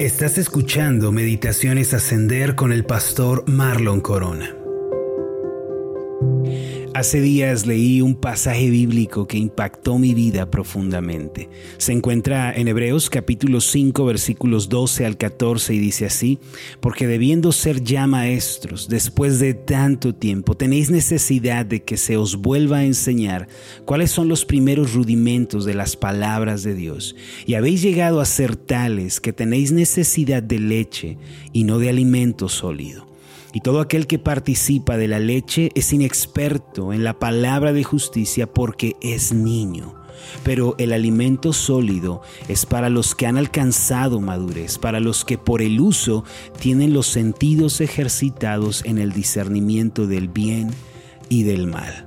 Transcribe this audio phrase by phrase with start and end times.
[0.00, 4.63] Estás escuchando Meditaciones Ascender con el pastor Marlon Corona.
[6.94, 11.50] Hace días leí un pasaje bíblico que impactó mi vida profundamente.
[11.76, 16.38] Se encuentra en Hebreos capítulo 5 versículos 12 al 14 y dice así,
[16.78, 22.36] porque debiendo ser ya maestros, después de tanto tiempo, tenéis necesidad de que se os
[22.36, 23.48] vuelva a enseñar
[23.84, 27.16] cuáles son los primeros rudimentos de las palabras de Dios.
[27.44, 31.18] Y habéis llegado a ser tales que tenéis necesidad de leche
[31.52, 33.13] y no de alimento sólido
[33.54, 38.52] y todo aquel que participa de la leche es inexperto en la palabra de justicia
[38.52, 39.94] porque es niño.
[40.42, 45.62] Pero el alimento sólido es para los que han alcanzado madurez, para los que por
[45.62, 46.24] el uso
[46.58, 50.70] tienen los sentidos ejercitados en el discernimiento del bien
[51.28, 52.03] y del mal.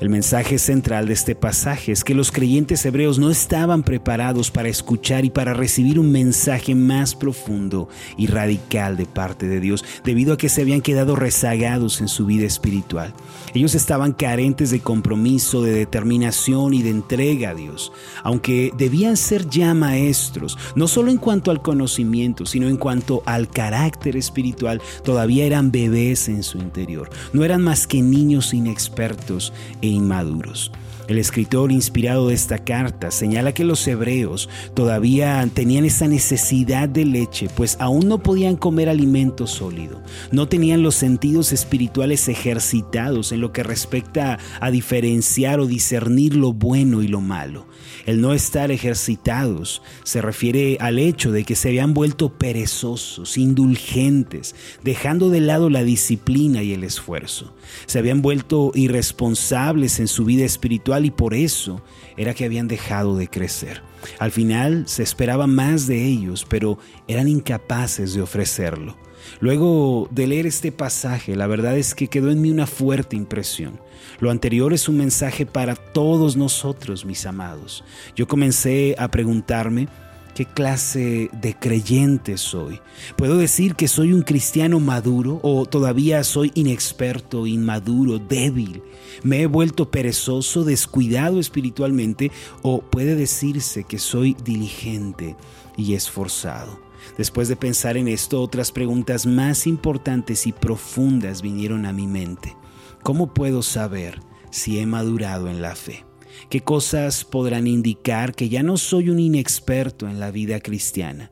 [0.00, 4.68] El mensaje central de este pasaje es que los creyentes hebreos no estaban preparados para
[4.68, 10.34] escuchar y para recibir un mensaje más profundo y radical de parte de Dios, debido
[10.34, 13.14] a que se habían quedado rezagados en su vida espiritual.
[13.54, 19.48] Ellos estaban carentes de compromiso, de determinación y de entrega a Dios, aunque debían ser
[19.48, 25.44] ya maestros, no solo en cuanto al conocimiento, sino en cuanto al carácter espiritual, todavía
[25.44, 30.70] eran bebés en su interior, no eran más que niños inexpertos e inmaduros.
[31.10, 37.04] El escritor inspirado de esta carta señala que los hebreos todavía tenían esa necesidad de
[37.04, 43.40] leche, pues aún no podían comer alimento sólido, no tenían los sentidos espirituales ejercitados en
[43.40, 47.66] lo que respecta a diferenciar o discernir lo bueno y lo malo.
[48.06, 54.54] El no estar ejercitados se refiere al hecho de que se habían vuelto perezosos, indulgentes,
[54.84, 57.52] dejando de lado la disciplina y el esfuerzo.
[57.86, 61.82] Se habían vuelto irresponsables en su vida espiritual y por eso
[62.16, 63.82] era que habían dejado de crecer.
[64.18, 68.96] Al final se esperaba más de ellos, pero eran incapaces de ofrecerlo.
[69.40, 73.80] Luego de leer este pasaje, la verdad es que quedó en mí una fuerte impresión.
[74.18, 77.84] Lo anterior es un mensaje para todos nosotros, mis amados.
[78.16, 79.88] Yo comencé a preguntarme,
[80.34, 82.80] ¿Qué clase de creyente soy?
[83.16, 88.82] ¿Puedo decir que soy un cristiano maduro o todavía soy inexperto, inmaduro, débil?
[89.22, 92.30] ¿Me he vuelto perezoso, descuidado espiritualmente
[92.62, 95.36] o puede decirse que soy diligente
[95.76, 96.80] y esforzado?
[97.18, 102.56] Después de pensar en esto, otras preguntas más importantes y profundas vinieron a mi mente.
[103.02, 104.20] ¿Cómo puedo saber
[104.50, 106.04] si he madurado en la fe?
[106.48, 111.30] ¿Qué cosas podrán indicar que ya no soy un inexperto en la vida cristiana?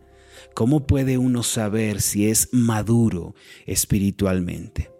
[0.54, 3.34] ¿Cómo puede uno saber si es maduro
[3.66, 4.97] espiritualmente?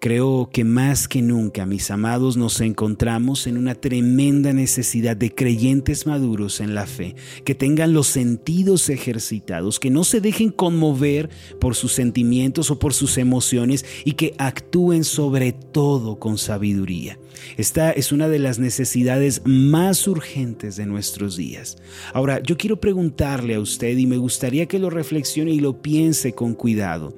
[0.00, 6.06] Creo que más que nunca, mis amados, nos encontramos en una tremenda necesidad de creyentes
[6.06, 11.74] maduros en la fe, que tengan los sentidos ejercitados, que no se dejen conmover por
[11.74, 17.18] sus sentimientos o por sus emociones y que actúen sobre todo con sabiduría.
[17.56, 21.76] Esta es una de las necesidades más urgentes de nuestros días.
[22.12, 26.34] Ahora, yo quiero preguntarle a usted y me gustaría que lo reflexione y lo piense
[26.34, 27.16] con cuidado.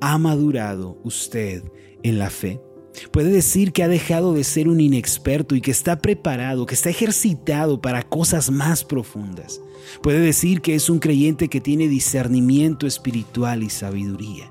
[0.00, 1.62] ¿Ha madurado usted
[2.02, 2.60] en la fe?
[3.12, 6.90] Puede decir que ha dejado de ser un inexperto y que está preparado, que está
[6.90, 9.60] ejercitado para cosas más profundas.
[10.02, 14.50] Puede decir que es un creyente que tiene discernimiento espiritual y sabiduría.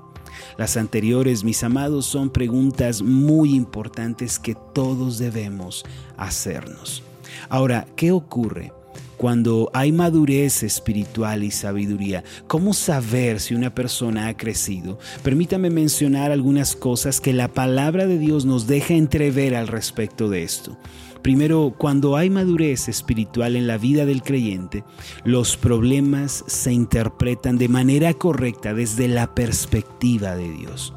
[0.56, 5.84] Las anteriores, mis amados, son preguntas muy importantes que todos debemos
[6.16, 7.02] hacernos.
[7.48, 8.72] Ahora, ¿qué ocurre
[9.20, 14.98] cuando hay madurez espiritual y sabiduría, ¿cómo saber si una persona ha crecido?
[15.22, 20.42] Permítame mencionar algunas cosas que la palabra de Dios nos deja entrever al respecto de
[20.42, 20.78] esto.
[21.20, 24.84] Primero, cuando hay madurez espiritual en la vida del creyente,
[25.22, 30.94] los problemas se interpretan de manera correcta desde la perspectiva de Dios.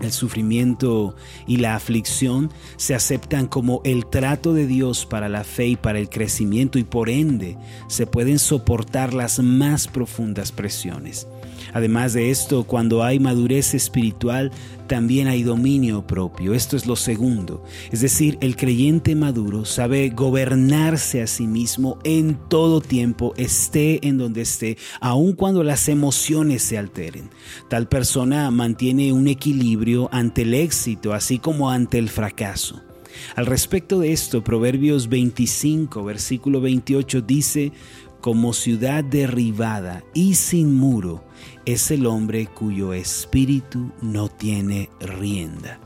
[0.00, 1.14] El sufrimiento
[1.46, 5.98] y la aflicción se aceptan como el trato de Dios para la fe y para
[5.98, 7.56] el crecimiento y por ende
[7.88, 11.28] se pueden soportar las más profundas presiones.
[11.72, 14.50] Además de esto, cuando hay madurez espiritual,
[14.86, 16.54] también hay dominio propio.
[16.54, 17.64] Esto es lo segundo.
[17.90, 24.18] Es decir, el creyente maduro sabe gobernarse a sí mismo en todo tiempo, esté en
[24.18, 27.30] donde esté, aun cuando las emociones se alteren.
[27.68, 32.82] Tal persona mantiene un equilibrio ante el éxito, así como ante el fracaso.
[33.36, 37.72] Al respecto de esto, Proverbios 25, versículo 28 dice,
[38.24, 41.22] como ciudad derribada y sin muro
[41.66, 45.78] es el hombre cuyo espíritu no tiene rienda.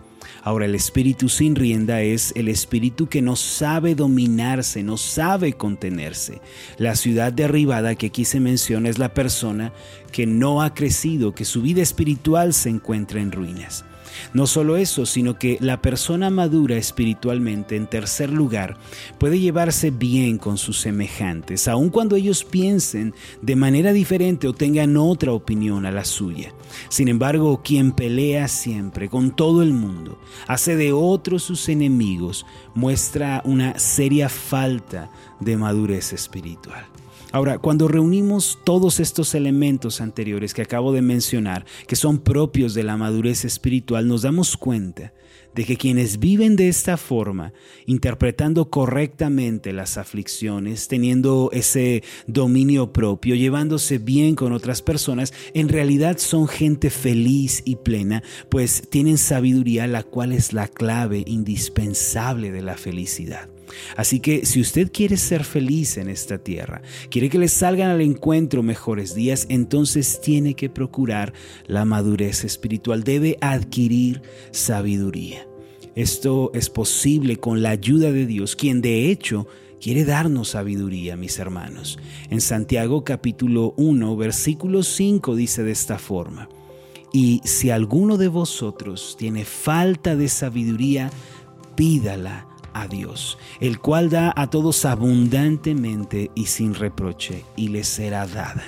[0.44, 6.40] Ahora, el espíritu sin rienda es el espíritu que no sabe dominarse, no sabe contenerse.
[6.76, 9.72] La ciudad derribada que aquí se menciona es la persona
[10.12, 13.84] que no ha crecido, que su vida espiritual se encuentra en ruinas.
[14.32, 18.76] No solo eso, sino que la persona madura espiritualmente, en tercer lugar,
[19.18, 24.96] puede llevarse bien con sus semejantes, aun cuando ellos piensen de manera diferente o tengan
[24.96, 26.52] otra opinión a la suya.
[26.88, 33.42] Sin embargo, quien pelea siempre con todo el mundo, hace de otros sus enemigos, muestra
[33.44, 35.10] una seria falta
[35.40, 36.86] de madurez espiritual.
[37.30, 42.84] Ahora, cuando reunimos todos estos elementos anteriores que acabo de mencionar, que son propios de
[42.84, 45.12] la madurez espiritual, nos damos cuenta
[45.54, 47.52] de que quienes viven de esta forma,
[47.84, 56.16] interpretando correctamente las aflicciones, teniendo ese dominio propio, llevándose bien con otras personas, en realidad
[56.18, 62.62] son gente feliz y plena, pues tienen sabiduría, la cual es la clave indispensable de
[62.62, 63.50] la felicidad.
[63.96, 68.00] Así que si usted quiere ser feliz en esta tierra, quiere que le salgan al
[68.00, 71.32] encuentro mejores días, entonces tiene que procurar
[71.66, 75.46] la madurez espiritual, debe adquirir sabiduría.
[75.94, 79.48] Esto es posible con la ayuda de Dios, quien de hecho
[79.80, 81.98] quiere darnos sabiduría, mis hermanos.
[82.30, 86.48] En Santiago capítulo 1, versículo 5 dice de esta forma,
[87.12, 91.10] y si alguno de vosotros tiene falta de sabiduría,
[91.74, 92.47] pídala
[92.86, 98.62] Dios, el cual da a todos abundantemente y sin reproche, y les será dada.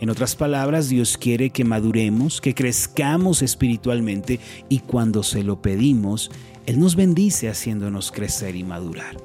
[0.00, 6.30] En otras palabras, Dios quiere que maduremos, que crezcamos espiritualmente, y cuando se lo pedimos,
[6.66, 9.16] Él nos bendice haciéndonos crecer y madurar.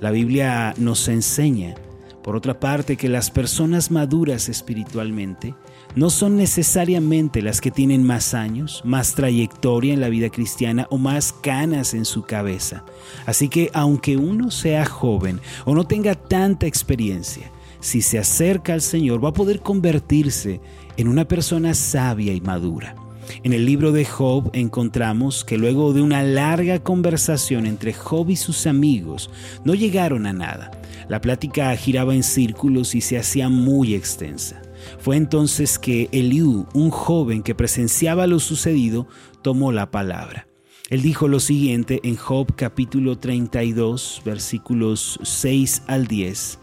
[0.00, 1.74] La Biblia nos enseña,
[2.22, 5.54] por otra parte, que las personas maduras espiritualmente
[5.94, 10.98] no son necesariamente las que tienen más años, más trayectoria en la vida cristiana o
[10.98, 12.84] más canas en su cabeza.
[13.26, 17.50] Así que aunque uno sea joven o no tenga tanta experiencia,
[17.80, 20.60] si se acerca al Señor va a poder convertirse
[20.96, 22.94] en una persona sabia y madura.
[23.42, 28.36] En el libro de Job encontramos que luego de una larga conversación entre Job y
[28.36, 29.30] sus amigos,
[29.64, 30.79] no llegaron a nada.
[31.08, 34.62] La plática giraba en círculos y se hacía muy extensa.
[34.98, 39.06] Fue entonces que Eliú, un joven que presenciaba lo sucedido,
[39.42, 40.46] tomó la palabra.
[40.88, 46.58] Él dijo lo siguiente en Job capítulo 32 versículos 6 al 10.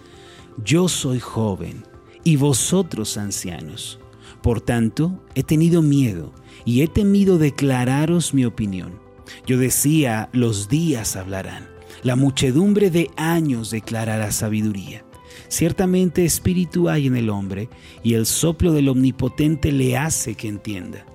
[0.66, 1.86] Yo soy joven
[2.24, 4.00] y vosotros ancianos.
[4.42, 6.33] Por tanto, he tenido miedo
[6.66, 9.00] y he temido declararos mi opinión.
[9.45, 11.69] Yo decía, los días hablarán,
[12.03, 15.03] la muchedumbre de años declarará sabiduría.
[15.49, 17.69] Ciertamente espíritu hay en el hombre
[18.03, 21.05] y el soplo del omnipotente le hace que entienda.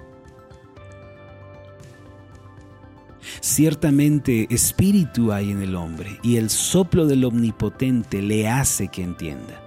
[3.42, 9.62] Ciertamente espíritu hay en el hombre y el soplo del omnipotente le hace que entienda.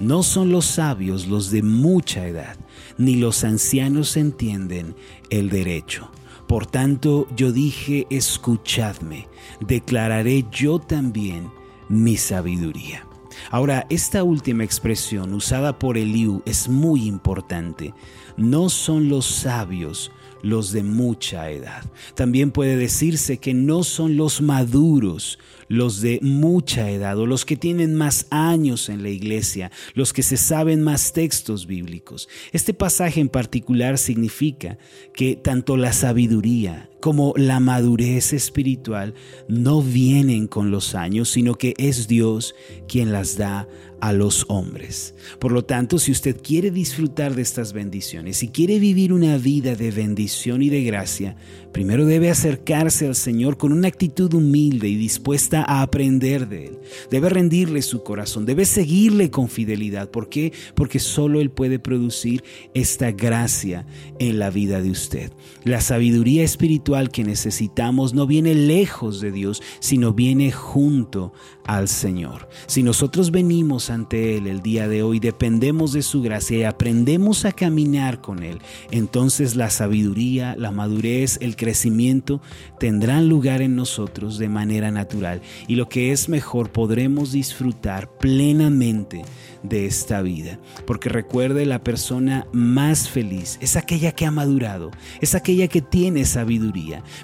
[0.00, 2.56] No son los sabios los de mucha edad,
[2.98, 4.94] ni los ancianos entienden
[5.30, 6.10] el derecho.
[6.48, 9.28] Por tanto yo dije, escuchadme,
[9.60, 11.52] declararé yo también
[11.90, 13.06] mi sabiduría.
[13.50, 17.92] Ahora, esta última expresión usada por Eliú es muy importante.
[18.38, 20.10] No son los sabios
[20.42, 21.84] los de mucha edad.
[22.14, 27.56] También puede decirse que no son los maduros los de mucha edad o los que
[27.56, 32.28] tienen más años en la iglesia, los que se saben más textos bíblicos.
[32.52, 34.78] Este pasaje en particular significa
[35.14, 39.14] que tanto la sabiduría como la madurez espiritual
[39.48, 42.54] no vienen con los años, sino que es Dios
[42.86, 43.68] quien las da
[44.00, 45.14] a los hombres.
[45.38, 49.74] Por lo tanto, si usted quiere disfrutar de estas bendiciones, si quiere vivir una vida
[49.74, 51.36] de bendición y de gracia,
[51.72, 56.78] primero debe acercarse al Señor con una actitud humilde y dispuesta a aprender de Él.
[57.10, 60.10] Debe rendirle su corazón, debe seguirle con fidelidad.
[60.10, 60.52] ¿Por qué?
[60.74, 63.86] Porque solo Él puede producir esta gracia
[64.18, 65.32] en la vida de usted.
[65.64, 71.34] La sabiduría espiritual que necesitamos no viene lejos de Dios, sino viene junto
[71.66, 72.48] al Señor.
[72.66, 77.44] Si nosotros venimos ante Él el día de hoy, dependemos de su gracia y aprendemos
[77.44, 82.40] a caminar con Él, entonces la sabiduría, la madurez, el crecimiento
[82.80, 89.22] tendrán lugar en nosotros de manera natural y lo que es mejor podremos disfrutar plenamente
[89.62, 90.58] de esta vida.
[90.86, 94.90] Porque recuerde, la persona más feliz es aquella que ha madurado,
[95.20, 96.24] es aquella que tiene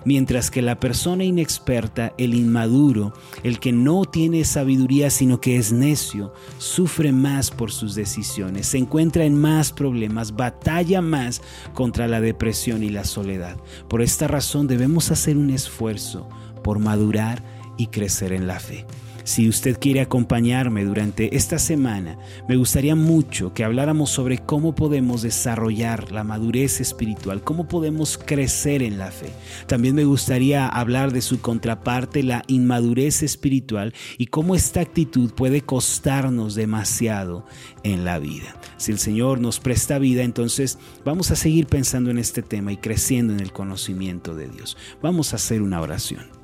[0.04, 5.72] mientras que la persona inexperta, el inmaduro, el que no tiene sabiduría sino que es
[5.72, 11.42] necio, sufre más por sus decisiones, se encuentra en más problemas, batalla más
[11.72, 13.56] contra la depresión y la soledad.
[13.88, 16.28] Por esta razón debemos hacer un esfuerzo
[16.62, 17.42] por madurar
[17.76, 18.86] y crecer en la fe.
[19.24, 25.22] Si usted quiere acompañarme durante esta semana, me gustaría mucho que habláramos sobre cómo podemos
[25.22, 29.30] desarrollar la madurez espiritual, cómo podemos crecer en la fe.
[29.66, 35.62] También me gustaría hablar de su contraparte, la inmadurez espiritual, y cómo esta actitud puede
[35.62, 37.46] costarnos demasiado
[37.82, 38.54] en la vida.
[38.76, 42.76] Si el Señor nos presta vida, entonces vamos a seguir pensando en este tema y
[42.76, 44.76] creciendo en el conocimiento de Dios.
[45.00, 46.43] Vamos a hacer una oración.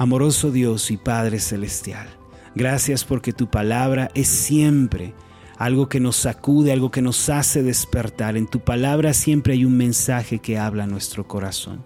[0.00, 2.08] Amoroso Dios y Padre Celestial,
[2.54, 5.12] gracias porque tu palabra es siempre
[5.58, 8.38] algo que nos sacude, algo que nos hace despertar.
[8.38, 11.82] En tu palabra siempre hay un mensaje que habla a nuestro corazón.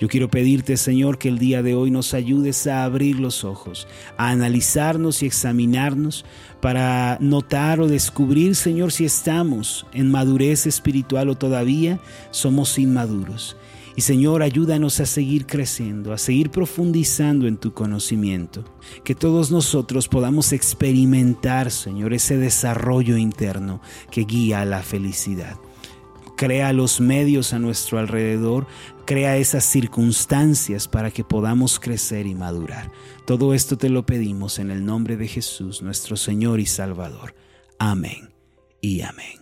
[0.00, 3.86] Yo quiero pedirte, Señor, que el día de hoy nos ayudes a abrir los ojos,
[4.16, 6.24] a analizarnos y examinarnos
[6.60, 12.00] para notar o descubrir, Señor, si estamos en madurez espiritual o todavía
[12.32, 13.56] somos inmaduros.
[13.96, 18.64] Y Señor, ayúdanos a seguir creciendo, a seguir profundizando en tu conocimiento.
[19.04, 23.80] Que todos nosotros podamos experimentar, Señor, ese desarrollo interno
[24.10, 25.56] que guía a la felicidad.
[26.36, 28.66] Crea los medios a nuestro alrededor,
[29.04, 32.90] crea esas circunstancias para que podamos crecer y madurar.
[33.26, 37.34] Todo esto te lo pedimos en el nombre de Jesús, nuestro Señor y Salvador.
[37.78, 38.32] Amén
[38.80, 39.41] y amén.